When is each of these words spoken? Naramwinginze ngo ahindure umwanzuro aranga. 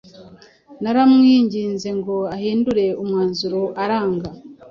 Naramwinginze 0.83 1.89
ngo 1.99 2.15
ahindure 2.35 2.85
umwanzuro 3.01 3.61
aranga. 3.83 4.29